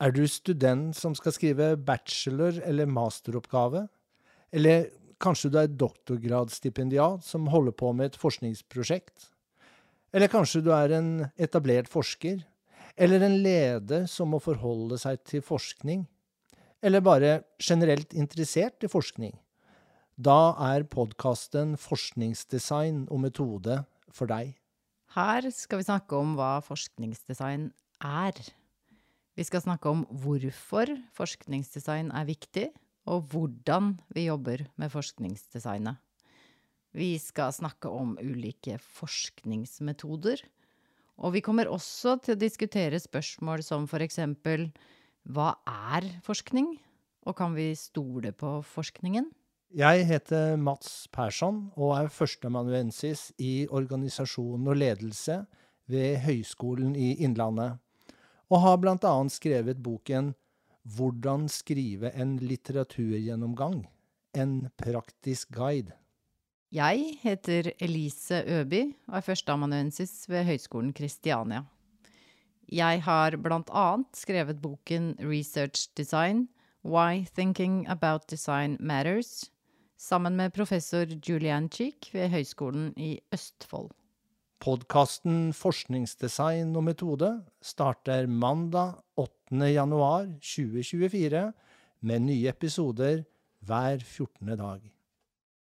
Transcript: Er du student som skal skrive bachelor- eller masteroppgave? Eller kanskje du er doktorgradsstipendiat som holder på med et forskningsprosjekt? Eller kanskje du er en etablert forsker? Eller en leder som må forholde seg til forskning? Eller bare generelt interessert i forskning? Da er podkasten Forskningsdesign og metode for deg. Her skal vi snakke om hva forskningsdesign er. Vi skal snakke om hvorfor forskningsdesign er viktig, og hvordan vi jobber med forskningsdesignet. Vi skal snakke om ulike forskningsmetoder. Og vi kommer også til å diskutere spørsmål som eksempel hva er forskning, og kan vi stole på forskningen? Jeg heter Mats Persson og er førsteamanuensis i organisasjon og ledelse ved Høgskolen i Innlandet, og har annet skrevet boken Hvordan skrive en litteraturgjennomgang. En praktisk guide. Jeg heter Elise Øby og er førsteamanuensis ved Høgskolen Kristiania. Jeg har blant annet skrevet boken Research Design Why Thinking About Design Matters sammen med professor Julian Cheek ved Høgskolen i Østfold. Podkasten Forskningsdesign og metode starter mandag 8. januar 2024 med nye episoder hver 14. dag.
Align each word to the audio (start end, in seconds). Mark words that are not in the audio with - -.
Er 0.00 0.14
du 0.16 0.22
student 0.24 0.96
som 0.96 1.12
skal 1.14 1.34
skrive 1.36 1.74
bachelor- 1.76 2.62
eller 2.64 2.88
masteroppgave? 2.88 3.82
Eller 4.50 4.86
kanskje 5.20 5.50
du 5.52 5.58
er 5.60 5.68
doktorgradsstipendiat 5.68 7.20
som 7.22 7.50
holder 7.52 7.74
på 7.76 7.92
med 7.92 8.06
et 8.06 8.16
forskningsprosjekt? 8.16 9.28
Eller 10.14 10.32
kanskje 10.32 10.62
du 10.64 10.70
er 10.72 10.94
en 10.96 11.10
etablert 11.36 11.90
forsker? 11.92 12.40
Eller 12.96 13.20
en 13.20 13.36
leder 13.44 14.06
som 14.08 14.32
må 14.32 14.40
forholde 14.40 14.96
seg 14.98 15.20
til 15.28 15.44
forskning? 15.44 16.06
Eller 16.82 17.04
bare 17.04 17.42
generelt 17.60 18.14
interessert 18.16 18.80
i 18.82 18.88
forskning? 18.88 19.34
Da 20.16 20.54
er 20.72 20.88
podkasten 20.88 21.76
Forskningsdesign 21.80 23.04
og 23.12 23.20
metode 23.20 23.82
for 24.12 24.32
deg. 24.32 24.56
Her 25.12 25.44
skal 25.52 25.80
vi 25.80 25.86
snakke 25.88 26.16
om 26.16 26.34
hva 26.38 26.58
forskningsdesign 26.64 27.68
er. 28.00 28.40
Vi 29.40 29.46
skal 29.48 29.62
snakke 29.64 29.88
om 29.88 30.02
hvorfor 30.20 30.90
forskningsdesign 31.16 32.10
er 32.12 32.26
viktig, 32.28 32.66
og 33.08 33.30
hvordan 33.32 33.94
vi 34.12 34.26
jobber 34.26 34.66
med 34.76 34.92
forskningsdesignet. 34.92 35.96
Vi 36.92 37.14
skal 37.16 37.54
snakke 37.56 37.88
om 37.88 38.18
ulike 38.20 38.76
forskningsmetoder. 38.98 40.44
Og 41.24 41.32
vi 41.32 41.40
kommer 41.40 41.72
også 41.72 42.18
til 42.20 42.36
å 42.36 42.42
diskutere 42.42 43.00
spørsmål 43.00 43.64
som 43.64 43.88
eksempel 43.88 44.68
hva 45.24 45.54
er 45.64 46.20
forskning, 46.20 46.76
og 47.24 47.40
kan 47.40 47.56
vi 47.56 47.72
stole 47.80 48.36
på 48.36 48.58
forskningen? 48.60 49.32
Jeg 49.72 50.04
heter 50.04 50.56
Mats 50.60 51.08
Persson 51.08 51.70
og 51.80 51.96
er 51.96 52.12
førsteamanuensis 52.12 53.30
i 53.40 53.64
organisasjon 53.72 54.68
og 54.68 54.76
ledelse 54.76 55.46
ved 55.88 56.18
Høgskolen 56.26 56.92
i 56.92 57.14
Innlandet, 57.24 57.78
og 58.50 58.60
har 58.64 58.76
annet 59.04 59.32
skrevet 59.32 59.82
boken 59.82 60.34
Hvordan 60.82 61.48
skrive 61.48 62.10
en 62.16 62.38
litteraturgjennomgang. 62.38 63.84
En 64.34 64.70
praktisk 64.78 65.50
guide. 65.52 65.92
Jeg 66.72 67.18
heter 67.22 67.72
Elise 67.80 68.44
Øby 68.46 68.94
og 69.08 69.16
er 69.18 69.26
førsteamanuensis 69.26 70.28
ved 70.28 70.44
Høgskolen 70.44 70.92
Kristiania. 70.92 71.64
Jeg 72.72 73.02
har 73.02 73.36
blant 73.36 73.70
annet 73.74 74.14
skrevet 74.14 74.62
boken 74.62 75.16
Research 75.18 75.90
Design 75.96 76.48
Why 76.84 77.26
Thinking 77.34 77.88
About 77.88 78.30
Design 78.30 78.76
Matters 78.80 79.50
sammen 79.98 80.36
med 80.36 80.54
professor 80.54 81.04
Julian 81.28 81.68
Cheek 81.68 82.10
ved 82.14 82.28
Høgskolen 82.28 82.94
i 82.96 83.18
Østfold. 83.32 83.90
Podkasten 84.60 85.54
Forskningsdesign 85.56 86.74
og 86.76 86.82
metode 86.84 87.30
starter 87.64 88.26
mandag 88.28 88.98
8. 89.16 89.56
januar 89.72 90.26
2024 90.36 91.46
med 92.04 92.26
nye 92.26 92.52
episoder 92.52 93.22
hver 93.64 94.04
14. 94.04 94.52
dag. 94.60 94.82